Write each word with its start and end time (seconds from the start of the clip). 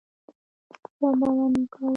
هیچا 0.69 1.09
باور 1.19 1.47
نه 1.53 1.61
کاوه. 1.73 1.89